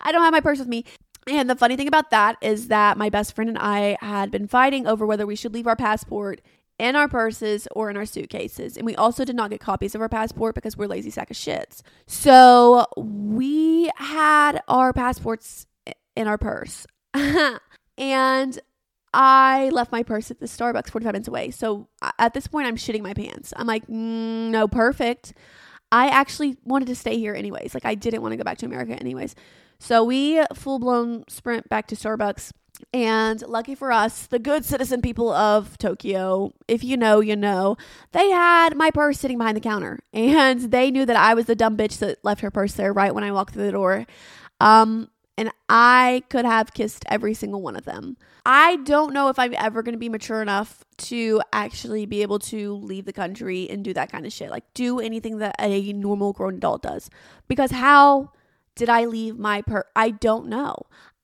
I 0.00 0.10
don't 0.10 0.22
have 0.22 0.32
my 0.32 0.40
purse 0.40 0.58
with 0.58 0.68
me. 0.68 0.84
And 1.28 1.48
the 1.48 1.54
funny 1.54 1.76
thing 1.76 1.86
about 1.86 2.10
that 2.10 2.36
is 2.42 2.68
that 2.68 2.98
my 2.98 3.08
best 3.08 3.34
friend 3.34 3.48
and 3.48 3.58
I 3.58 3.96
had 4.00 4.32
been 4.32 4.48
fighting 4.48 4.86
over 4.86 5.06
whether 5.06 5.24
we 5.24 5.36
should 5.36 5.54
leave 5.54 5.68
our 5.68 5.76
passport 5.76 6.40
in 6.82 6.96
our 6.96 7.06
purses 7.06 7.68
or 7.76 7.90
in 7.90 7.96
our 7.96 8.04
suitcases. 8.04 8.76
And 8.76 8.84
we 8.84 8.96
also 8.96 9.24
did 9.24 9.36
not 9.36 9.50
get 9.50 9.60
copies 9.60 9.94
of 9.94 10.00
our 10.00 10.08
passport 10.08 10.56
because 10.56 10.76
we're 10.76 10.88
lazy 10.88 11.10
sack 11.10 11.30
of 11.30 11.36
shits. 11.36 11.80
So 12.08 12.86
we 12.96 13.88
had 13.94 14.60
our 14.66 14.92
passports 14.92 15.68
in 16.16 16.26
our 16.26 16.36
purse. 16.36 16.84
and 17.96 18.58
I 19.14 19.70
left 19.72 19.92
my 19.92 20.02
purse 20.02 20.32
at 20.32 20.40
the 20.40 20.46
Starbucks 20.46 20.90
45 20.90 21.12
minutes 21.12 21.28
away. 21.28 21.52
So 21.52 21.86
at 22.18 22.34
this 22.34 22.48
point, 22.48 22.66
I'm 22.66 22.76
shitting 22.76 23.02
my 23.02 23.14
pants. 23.14 23.52
I'm 23.54 23.68
like, 23.68 23.86
mm, 23.86 24.50
no, 24.50 24.66
perfect. 24.66 25.34
I 25.92 26.08
actually 26.08 26.56
wanted 26.64 26.88
to 26.88 26.96
stay 26.96 27.16
here 27.16 27.36
anyways. 27.36 27.74
Like, 27.74 27.84
I 27.84 27.94
didn't 27.94 28.22
want 28.22 28.32
to 28.32 28.36
go 28.36 28.42
back 28.42 28.58
to 28.58 28.66
America 28.66 28.94
anyways. 28.94 29.36
So 29.78 30.02
we 30.02 30.42
full 30.52 30.80
blown 30.80 31.22
sprint 31.28 31.68
back 31.68 31.86
to 31.88 31.94
Starbucks. 31.94 32.50
And 32.92 33.42
lucky 33.48 33.74
for 33.74 33.92
us, 33.92 34.26
the 34.26 34.38
good 34.38 34.64
citizen 34.64 35.00
people 35.00 35.30
of 35.30 35.78
Tokyo, 35.78 36.52
if 36.68 36.84
you 36.84 36.96
know, 36.96 37.20
you 37.20 37.36
know, 37.36 37.76
they 38.12 38.30
had 38.30 38.76
my 38.76 38.90
purse 38.90 39.18
sitting 39.18 39.38
behind 39.38 39.56
the 39.56 39.60
counter. 39.60 39.98
And 40.12 40.70
they 40.70 40.90
knew 40.90 41.04
that 41.06 41.16
I 41.16 41.34
was 41.34 41.46
the 41.46 41.54
dumb 41.54 41.76
bitch 41.76 41.98
that 41.98 42.24
left 42.24 42.42
her 42.42 42.50
purse 42.50 42.74
there 42.74 42.92
right 42.92 43.14
when 43.14 43.24
I 43.24 43.32
walked 43.32 43.54
through 43.54 43.66
the 43.66 43.72
door. 43.72 44.06
Um, 44.60 45.08
and 45.36 45.50
I 45.68 46.22
could 46.28 46.44
have 46.44 46.74
kissed 46.74 47.04
every 47.08 47.34
single 47.34 47.62
one 47.62 47.76
of 47.76 47.84
them. 47.84 48.16
I 48.44 48.76
don't 48.76 49.12
know 49.12 49.28
if 49.28 49.38
I'm 49.38 49.54
ever 49.56 49.82
going 49.82 49.94
to 49.94 49.98
be 49.98 50.08
mature 50.08 50.42
enough 50.42 50.84
to 50.98 51.40
actually 51.52 52.06
be 52.06 52.22
able 52.22 52.38
to 52.40 52.74
leave 52.74 53.06
the 53.06 53.12
country 53.12 53.68
and 53.70 53.84
do 53.84 53.94
that 53.94 54.10
kind 54.10 54.26
of 54.26 54.32
shit. 54.32 54.50
Like, 54.50 54.64
do 54.74 55.00
anything 55.00 55.38
that 55.38 55.54
a 55.58 55.92
normal 55.92 56.32
grown 56.32 56.56
adult 56.56 56.82
does. 56.82 57.08
Because 57.48 57.70
how 57.70 58.30
did 58.74 58.88
I 58.88 59.04
leave 59.04 59.38
my 59.38 59.62
purse? 59.62 59.84
I 59.94 60.10
don't 60.10 60.48
know. 60.48 60.76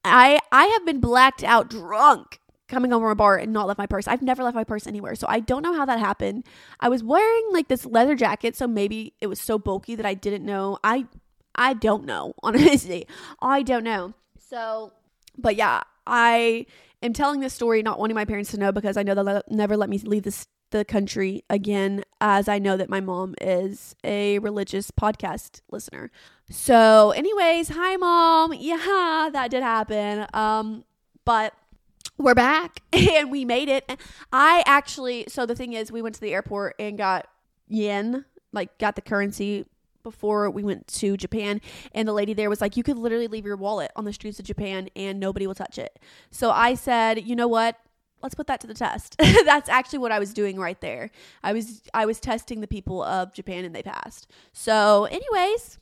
I 0.05 0.39
I 0.53 0.67
have 0.67 0.87
been 0.87 1.01
blacked 1.01 1.43
out 1.45 1.71
drunk 1.71 2.41
coming 2.69 2.91
home 2.91 3.03
from 3.03 3.11
a 3.11 3.15
bar 3.15 3.37
and 3.37 3.53
not 3.53 3.67
left 3.67 3.79
my 3.79 3.87
purse. 3.87 4.07
I've 4.07 4.23
never 4.23 4.43
left 4.43 4.55
my 4.55 4.65
purse 4.65 4.87
anywhere. 4.87 5.15
So 5.15 5.27
I 5.29 5.41
don't 5.41 5.63
know 5.63 5.75
how 5.75 5.87
that 5.87 5.99
happened. 5.99 6.45
I 6.81 6.89
was 6.89 7.03
wearing 7.03 7.47
like 7.51 7.69
this 7.69 7.87
leather 7.87 8.15
jacket, 8.15 8.57
so 8.57 8.67
maybe 8.67 9.15
it 9.21 9.27
was 9.27 9.41
so 9.41 9.59
bulky 9.59 9.95
that 9.95 10.07
I 10.07 10.15
didn't 10.15 10.45
know. 10.45 10.79
I 10.85 11.07
I 11.55 11.75
don't 11.75 12.05
know, 12.05 12.35
honestly. 12.43 13.07
I 13.41 13.63
don't 13.63 13.85
know. 13.85 14.15
So, 14.39 14.93
but 15.37 15.57
yeah, 15.57 15.83
I 16.07 16.67
am 17.03 17.13
telling 17.13 17.41
this 17.41 17.55
story 17.55 17.83
not 17.83 17.99
wanting 17.99 18.15
my 18.15 18.25
parents 18.25 18.51
to 18.53 18.59
know 18.59 18.73
because 18.73 18.97
I 18.97 19.03
know 19.03 19.15
they'll 19.15 19.43
never 19.49 19.77
let 19.77 19.91
me 19.91 19.99
leave 19.99 20.23
this 20.23 20.47
the 20.71 20.85
country 20.85 21.45
again 21.49 22.05
as 22.21 22.49
I 22.49 22.59
know 22.59 22.77
that 22.77 22.89
my 22.89 23.01
mom 23.01 23.35
is 23.41 23.95
a 24.05 24.39
religious 24.41 24.91
podcast 24.91 25.61
listener. 25.71 26.11
So, 26.51 27.11
anyways, 27.13 27.71
hi 27.71 27.97
mom. 27.97 28.53
Yeah, 28.55 29.31
that 29.33 29.51
did 29.51 29.63
happen. 29.63 30.27
Um 30.35 30.85
but 31.25 31.55
we're 32.17 32.35
back 32.35 32.83
and 32.93 33.31
we 33.31 33.45
made 33.45 33.69
it. 33.69 33.99
I 34.33 34.63
actually 34.67 35.27
so 35.29 35.47
the 35.47 35.55
thing 35.55 35.73
is 35.73 35.91
we 35.93 36.03
went 36.03 36.15
to 36.17 36.21
the 36.21 36.33
airport 36.33 36.75
and 36.79 36.99
got 36.99 37.29
yen, 37.69 38.25
like 38.53 38.77
got 38.79 38.97
the 38.97 39.03
currency 39.03 39.67
before 40.03 40.49
we 40.49 40.63
went 40.63 40.87
to 40.87 41.17
Japan 41.17 41.61
and 41.93 42.09
the 42.09 42.13
lady 42.13 42.33
there 42.33 42.49
was 42.49 42.61
like 42.61 42.77
you 42.77 42.83
could 42.83 42.97
literally 42.97 43.27
leave 43.27 43.45
your 43.45 43.57
wallet 43.57 43.91
on 43.95 44.05
the 44.05 44.13
streets 44.13 44.39
of 44.39 44.45
Japan 44.45 44.89
and 44.97 45.21
nobody 45.21 45.47
will 45.47 45.55
touch 45.55 45.77
it. 45.79 45.99
So 46.31 46.51
I 46.51 46.75
said, 46.75 47.27
"You 47.27 47.37
know 47.37 47.49
what? 47.49 47.77
Let's 48.23 48.35
put 48.35 48.47
that 48.49 48.61
to 48.61 48.67
the 48.67 48.75
test." 48.75 49.17
That's 49.45 49.69
actually 49.69 50.01
what 50.01 50.13
I 50.13 50.19
was 50.19 50.33
doing 50.33 50.59
right 50.59 50.81
there. 50.81 51.11
I 51.43 51.53
was 51.53 51.83
I 51.95 52.07
was 52.07 52.21
testing 52.21 52.61
the 52.61 52.69
people 52.69 53.03
of 53.03 53.33
Japan 53.35 53.65
and 53.65 53.75
they 53.75 53.83
passed. 53.83 54.31
So 54.53 55.05
anyways, 55.05 55.79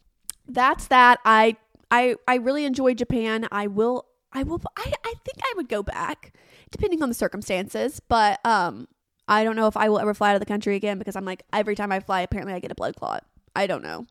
that's 0.49 0.87
that. 0.89 1.19
I 1.25 1.57
I 1.91 2.17
I 2.27 2.37
really 2.37 2.65
enjoyed 2.65 2.99
Japan. 2.99 3.49
I 3.51 3.67
will 3.67 4.07
I 4.33 4.43
will 4.43 4.61
I, 4.77 4.93
I 5.05 5.15
think 5.25 5.39
I 5.43 5.53
would 5.57 5.69
go 5.69 5.83
back 5.83 6.33
depending 6.71 7.03
on 7.03 7.09
the 7.09 7.15
circumstances, 7.15 8.01
but 8.01 8.45
um 8.45 8.89
I 9.29 9.43
don't 9.45 9.57
know 9.57 9.67
if 9.67 9.77
I 9.77 9.89
will 9.89 9.99
ever 9.99 10.15
fly 10.15 10.31
out 10.31 10.37
of 10.37 10.41
the 10.41 10.47
country 10.47 10.77
again 10.77 10.99
because 10.99 11.17
I'm 11.17 11.25
like 11.25 11.43
every 11.53 11.75
time 11.75 11.91
I 11.93 12.01
fly 12.01 12.21
apparently 12.21 12.55
I 12.55 12.61
get 12.61 12.71
a 12.71 12.77
blood 12.77 12.97
clot. 12.97 13.25
I 13.55 13.67
don't 13.67 13.83
know. 13.83 14.07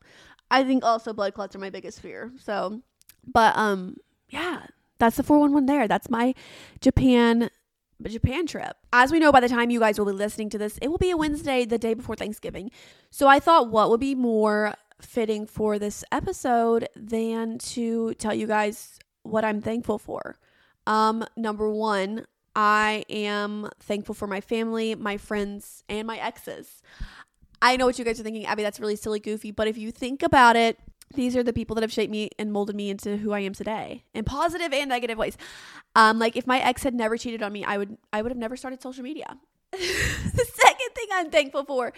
I 0.50 0.64
think 0.64 0.84
also 0.84 1.12
blood 1.12 1.34
clots 1.34 1.56
are 1.56 1.60
my 1.60 1.70
biggest 1.70 2.00
fear. 2.00 2.32
So, 2.38 2.82
but 3.26 3.56
um 3.56 3.96
yeah, 4.28 4.66
that's 4.98 5.16
the 5.16 5.22
411 5.22 5.66
there. 5.66 5.88
That's 5.88 6.10
my 6.10 6.34
Japan 6.80 7.50
Japan 8.04 8.46
trip. 8.46 8.76
As 8.92 9.10
we 9.10 9.18
know, 9.18 9.32
by 9.32 9.40
the 9.40 9.48
time 9.48 9.70
you 9.70 9.80
guys 9.80 9.98
will 9.98 10.06
be 10.06 10.12
listening 10.12 10.50
to 10.50 10.58
this, 10.58 10.78
it 10.82 10.88
will 10.88 10.98
be 10.98 11.10
a 11.10 11.16
Wednesday, 11.16 11.64
the 11.64 11.78
day 11.78 11.94
before 11.94 12.16
Thanksgiving. 12.16 12.70
So 13.10 13.26
I 13.26 13.40
thought 13.40 13.70
what 13.70 13.90
would 13.90 14.00
be 14.00 14.14
more 14.14 14.74
fitting 15.00 15.46
for 15.46 15.78
this 15.78 16.04
episode 16.10 16.88
than 16.94 17.58
to 17.58 18.14
tell 18.14 18.34
you 18.34 18.46
guys 18.46 18.98
what 19.22 19.44
I'm 19.44 19.60
thankful 19.60 19.98
for. 19.98 20.38
Um, 20.86 21.24
number 21.36 21.70
one, 21.70 22.26
I 22.54 23.04
am 23.10 23.68
thankful 23.80 24.14
for 24.14 24.26
my 24.26 24.40
family, 24.40 24.94
my 24.94 25.16
friends, 25.16 25.84
and 25.88 26.06
my 26.06 26.18
exes. 26.18 26.80
I 27.60 27.76
know 27.76 27.86
what 27.86 27.98
you 27.98 28.04
guys 28.04 28.20
are 28.20 28.22
thinking, 28.22 28.46
Abby, 28.46 28.62
that's 28.62 28.80
really 28.80 28.96
silly, 28.96 29.18
goofy, 29.18 29.50
but 29.50 29.66
if 29.66 29.76
you 29.76 29.90
think 29.90 30.22
about 30.22 30.56
it, 30.56 30.78
these 31.14 31.36
are 31.36 31.42
the 31.42 31.52
people 31.52 31.74
that 31.74 31.82
have 31.82 31.92
shaped 31.92 32.10
me 32.10 32.30
and 32.38 32.52
molded 32.52 32.76
me 32.76 32.90
into 32.90 33.16
who 33.16 33.32
I 33.32 33.40
am 33.40 33.54
today 33.54 34.04
in 34.14 34.24
positive 34.24 34.72
and 34.72 34.88
negative 34.88 35.18
ways. 35.18 35.36
Um, 35.94 36.18
like 36.18 36.36
if 36.36 36.46
my 36.46 36.60
ex 36.60 36.82
had 36.82 36.94
never 36.94 37.16
cheated 37.16 37.42
on 37.42 37.52
me, 37.52 37.64
I 37.64 37.78
would 37.78 37.96
I 38.12 38.22
would 38.22 38.32
have 38.32 38.38
never 38.38 38.56
started 38.56 38.82
social 38.82 39.02
media. 39.02 39.38
the 39.72 39.78
second 40.54 40.90
thing 40.94 41.06
I'm 41.12 41.30
thankful 41.30 41.64
for 41.64 41.92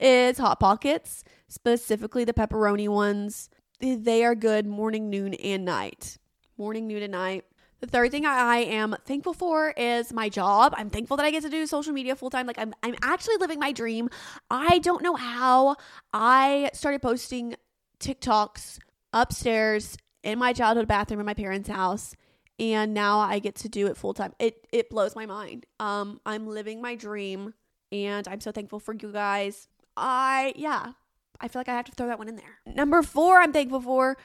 is 0.00 0.38
hot 0.38 0.60
pockets, 0.60 1.24
specifically 1.48 2.24
the 2.24 2.32
pepperoni 2.32 2.88
ones. 2.88 3.50
They 3.80 4.24
are 4.24 4.34
good 4.34 4.66
morning, 4.66 5.10
noon, 5.10 5.34
and 5.34 5.64
night. 5.64 6.18
Morning, 6.56 6.86
noon, 6.86 7.02
and 7.02 7.12
night. 7.12 7.44
The 7.80 7.90
third 7.90 8.12
thing 8.12 8.24
I 8.24 8.58
am 8.58 8.96
thankful 9.04 9.34
for 9.34 9.74
is 9.76 10.10
my 10.10 10.30
job. 10.30 10.72
I'm 10.76 10.88
thankful 10.88 11.18
that 11.18 11.26
I 11.26 11.30
get 11.30 11.42
to 11.42 11.50
do 11.50 11.66
social 11.66 11.92
media 11.92 12.16
full 12.16 12.30
time. 12.30 12.46
Like 12.46 12.58
I'm 12.58 12.72
I'm 12.82 12.94
actually 13.02 13.36
living 13.36 13.58
my 13.58 13.72
dream. 13.72 14.08
I 14.50 14.78
don't 14.78 15.02
know 15.02 15.16
how 15.16 15.76
I 16.12 16.70
started 16.72 17.02
posting 17.02 17.56
TikToks 18.04 18.78
upstairs 19.12 19.96
in 20.22 20.38
my 20.38 20.52
childhood 20.52 20.86
bathroom 20.86 21.20
in 21.20 21.26
my 21.26 21.34
parents' 21.34 21.68
house 21.68 22.14
and 22.58 22.94
now 22.94 23.18
I 23.18 23.38
get 23.38 23.56
to 23.56 23.68
do 23.68 23.86
it 23.86 23.96
full 23.96 24.14
time. 24.14 24.32
It 24.38 24.66
it 24.72 24.90
blows 24.90 25.16
my 25.16 25.26
mind. 25.26 25.66
Um 25.80 26.20
I'm 26.26 26.46
living 26.46 26.82
my 26.82 26.94
dream 26.94 27.54
and 27.90 28.26
I'm 28.28 28.40
so 28.40 28.52
thankful 28.52 28.80
for 28.80 28.94
you 28.94 29.10
guys. 29.10 29.68
I 29.96 30.52
yeah, 30.56 30.92
I 31.40 31.48
feel 31.48 31.60
like 31.60 31.68
I 31.68 31.74
have 31.74 31.86
to 31.86 31.92
throw 31.92 32.08
that 32.08 32.18
one 32.18 32.28
in 32.28 32.36
there. 32.36 32.58
Number 32.66 33.02
4 33.02 33.40
I'm 33.40 33.52
thankful 33.52 33.80
for 33.80 34.16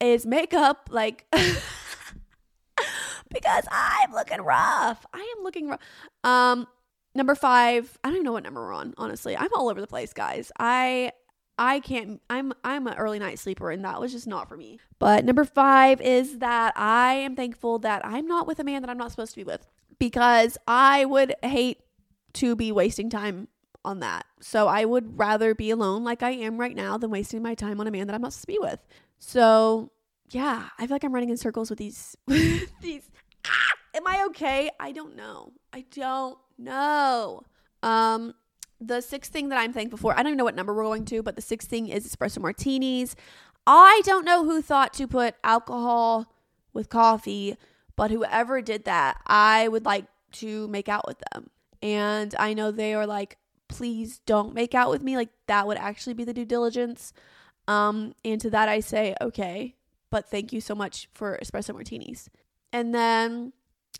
is 0.00 0.26
makeup 0.26 0.88
like 0.90 1.26
because 3.32 3.64
I'm 3.70 4.12
looking 4.12 4.42
rough. 4.42 5.06
I 5.12 5.34
am 5.36 5.44
looking 5.44 5.68
rough. 5.68 5.80
Um 6.22 6.66
number 7.14 7.34
5, 7.34 7.98
I 8.02 8.08
don't 8.08 8.16
even 8.16 8.24
know 8.24 8.32
what 8.32 8.42
number 8.42 8.60
we're 8.60 8.74
on, 8.74 8.94
honestly. 8.98 9.36
I'm 9.36 9.50
all 9.54 9.68
over 9.68 9.80
the 9.80 9.86
place, 9.86 10.12
guys. 10.12 10.50
I 10.58 11.12
I 11.58 11.80
can't 11.80 12.20
I'm 12.28 12.52
I'm 12.64 12.86
an 12.86 12.94
early 12.94 13.18
night 13.18 13.38
sleeper 13.38 13.70
and 13.70 13.84
that 13.84 14.00
was 14.00 14.12
just 14.12 14.26
not 14.26 14.48
for 14.48 14.56
me. 14.56 14.80
But 14.98 15.24
number 15.24 15.44
5 15.44 16.00
is 16.00 16.38
that 16.38 16.72
I 16.76 17.14
am 17.14 17.36
thankful 17.36 17.78
that 17.80 18.04
I'm 18.04 18.26
not 18.26 18.46
with 18.46 18.58
a 18.58 18.64
man 18.64 18.82
that 18.82 18.90
I'm 18.90 18.98
not 18.98 19.10
supposed 19.10 19.32
to 19.32 19.36
be 19.36 19.44
with 19.44 19.66
because 19.98 20.58
I 20.66 21.04
would 21.04 21.34
hate 21.42 21.78
to 22.34 22.56
be 22.56 22.72
wasting 22.72 23.08
time 23.08 23.48
on 23.84 24.00
that. 24.00 24.26
So 24.40 24.66
I 24.66 24.84
would 24.84 25.18
rather 25.18 25.54
be 25.54 25.70
alone 25.70 26.04
like 26.04 26.22
I 26.22 26.30
am 26.30 26.58
right 26.58 26.74
now 26.74 26.96
than 26.96 27.10
wasting 27.10 27.42
my 27.42 27.54
time 27.54 27.80
on 27.80 27.86
a 27.86 27.90
man 27.90 28.06
that 28.06 28.14
I'm 28.14 28.22
not 28.22 28.32
supposed 28.32 28.46
to 28.46 28.52
be 28.52 28.58
with. 28.58 28.80
So, 29.18 29.90
yeah, 30.30 30.68
I 30.78 30.86
feel 30.86 30.94
like 30.94 31.04
I'm 31.04 31.12
running 31.12 31.30
in 31.30 31.36
circles 31.36 31.70
with 31.70 31.78
these 31.78 32.16
these 32.26 33.10
ah, 33.46 33.72
am 33.94 34.06
I 34.06 34.24
okay? 34.28 34.70
I 34.80 34.92
don't 34.92 35.16
know. 35.16 35.52
I 35.72 35.84
don't 35.90 36.38
know. 36.58 37.42
Um 37.82 38.34
the 38.80 39.00
sixth 39.00 39.32
thing 39.32 39.48
that 39.48 39.58
I'm 39.58 39.72
thankful 39.72 39.98
for, 39.98 40.12
I 40.12 40.18
don't 40.18 40.28
even 40.28 40.38
know 40.38 40.44
what 40.44 40.54
number 40.54 40.74
we're 40.74 40.84
going 40.84 41.04
to, 41.06 41.22
but 41.22 41.36
the 41.36 41.42
sixth 41.42 41.68
thing 41.68 41.88
is 41.88 42.06
espresso 42.06 42.40
martinis. 42.40 43.16
I 43.66 44.02
don't 44.04 44.24
know 44.24 44.44
who 44.44 44.60
thought 44.60 44.92
to 44.94 45.06
put 45.06 45.36
alcohol 45.42 46.32
with 46.72 46.88
coffee, 46.88 47.56
but 47.96 48.10
whoever 48.10 48.60
did 48.60 48.84
that, 48.84 49.20
I 49.26 49.68
would 49.68 49.84
like 49.84 50.06
to 50.32 50.68
make 50.68 50.88
out 50.88 51.06
with 51.06 51.22
them. 51.32 51.50
And 51.82 52.34
I 52.38 52.54
know 52.54 52.70
they 52.70 52.94
are 52.94 53.06
like, 53.06 53.38
please 53.68 54.20
don't 54.26 54.54
make 54.54 54.74
out 54.74 54.90
with 54.90 55.02
me. 55.02 55.16
Like 55.16 55.30
that 55.46 55.66
would 55.66 55.78
actually 55.78 56.14
be 56.14 56.24
the 56.24 56.34
due 56.34 56.44
diligence. 56.44 57.12
Um, 57.66 58.14
and 58.24 58.40
to 58.40 58.50
that 58.50 58.68
I 58.68 58.80
say, 58.80 59.14
okay, 59.20 59.76
but 60.10 60.28
thank 60.28 60.52
you 60.52 60.60
so 60.60 60.74
much 60.74 61.08
for 61.14 61.38
espresso 61.42 61.74
martinis. 61.74 62.28
And 62.72 62.94
then 62.94 63.52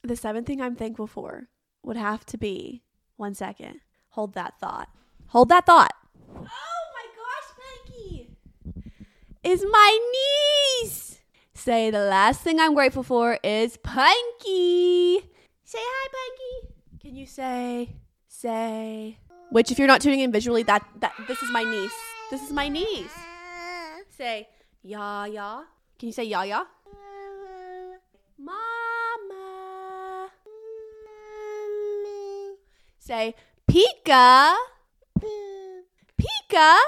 the 0.02 0.16
seventh 0.16 0.47
thing 0.47 0.61
I'm 0.61 0.76
thankful 0.76 1.07
for 1.07 1.49
would 1.83 1.97
have 1.97 2.26
to 2.26 2.38
be 2.38 2.83
one 3.16 3.35
second. 3.35 3.81
Hold 4.14 4.35
that 4.35 4.54
thought. 4.61 4.88
Hold 5.26 5.49
that 5.49 5.66
thought. 5.66 5.92
Oh 6.30 6.38
my 6.38 7.06
gosh, 7.18 7.49
Panky! 7.59 8.30
Is 9.42 9.64
my 9.68 9.99
niece. 10.80 11.21
Say 11.52 11.90
the 11.90 11.99
last 11.99 12.40
thing 12.42 12.61
I'm 12.61 12.75
grateful 12.75 13.02
for 13.02 13.40
is 13.42 13.76
Panky. 13.78 15.18
Say 15.64 15.78
hi, 15.80 16.09
Panky. 16.14 16.75
Can 17.00 17.16
you 17.16 17.26
say 17.26 17.97
say 18.28 19.18
which 19.50 19.73
if 19.73 19.80
you're 19.80 19.88
not 19.88 20.00
tuning 20.00 20.21
in 20.21 20.30
visually 20.30 20.62
that 20.62 20.87
that 21.00 21.12
this 21.26 21.42
is 21.42 21.50
my 21.50 21.64
niece. 21.64 21.99
This 22.30 22.40
is 22.40 22.52
my 22.52 22.68
niece. 22.68 23.18
Say 24.11 24.47
ya 24.85 25.25
ya. 25.25 25.64
Can 25.99 26.06
you 26.06 26.12
say 26.12 26.23
ya 26.23 26.42
ya? 26.42 26.64
Mama. 28.38 30.30
Say 33.00 33.35
Pika. 33.75 34.54
Pika. 35.19 36.76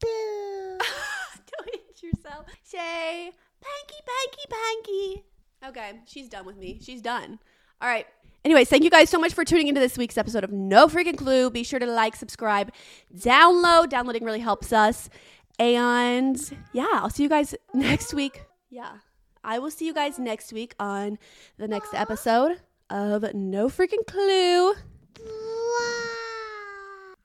Don't 0.00 1.70
hit 1.72 2.02
yourself. 2.04 2.46
Say 2.62 3.32
Panky, 3.60 3.96
Panky, 4.06 4.44
Panky. 4.48 5.24
Okay, 5.66 6.00
she's 6.06 6.28
done 6.28 6.46
with 6.46 6.56
me. 6.56 6.78
She's 6.80 7.02
done. 7.02 7.40
All 7.80 7.88
right. 7.88 8.06
Anyways, 8.44 8.68
thank 8.68 8.84
you 8.84 8.90
guys 8.90 9.10
so 9.10 9.18
much 9.18 9.34
for 9.34 9.44
tuning 9.44 9.66
into 9.66 9.80
this 9.80 9.98
week's 9.98 10.16
episode 10.16 10.44
of 10.44 10.52
No 10.52 10.86
Freaking 10.86 11.18
Clue. 11.18 11.50
Be 11.50 11.64
sure 11.64 11.80
to 11.80 11.86
like, 11.86 12.14
subscribe, 12.14 12.70
download. 13.12 13.88
Downloading 13.88 14.22
really 14.22 14.38
helps 14.38 14.72
us. 14.72 15.10
And 15.58 16.40
yeah, 16.72 16.86
I'll 16.92 17.10
see 17.10 17.24
you 17.24 17.28
guys 17.28 17.56
next 17.74 18.14
week. 18.14 18.44
Yeah, 18.70 18.98
I 19.42 19.58
will 19.58 19.72
see 19.72 19.84
you 19.84 19.92
guys 19.92 20.20
next 20.20 20.52
week 20.52 20.76
on 20.78 21.18
the 21.58 21.66
next 21.66 21.92
episode 21.92 22.60
of 22.88 23.34
No 23.34 23.68
Freaking 23.68 24.06
Clue. 24.06 24.74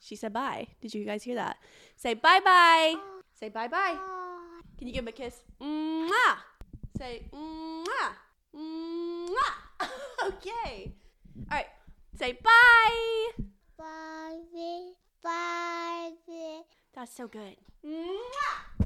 She 0.05 0.15
said 0.15 0.33
bye. 0.33 0.67
Did 0.81 0.93
you 0.93 1.03
guys 1.03 1.23
hear 1.23 1.33
that? 1.33 1.57
Say 1.95 2.13
bye 2.13 2.39
bye. 2.45 2.93
Say 3.33 3.49
bye 3.49 3.67
bye. 3.67 3.97
Can 4.77 4.87
you 4.87 4.93
give 4.93 5.01
him 5.01 5.07
a 5.07 5.11
kiss? 5.11 5.41
Mwah. 5.59 6.37
Say 6.95 7.23
mwah. 7.33 8.13
Mwah. 8.55 9.55
okay. 10.27 10.93
All 11.49 11.57
right. 11.57 11.65
Say 12.19 12.33
bye. 12.33 13.43
Bye. 13.79 14.37
Bye. 15.23 16.11
Bye. 16.27 16.61
That's 16.93 17.15
so 17.15 17.27
good. 17.27 17.57
Mwah. 17.83 18.84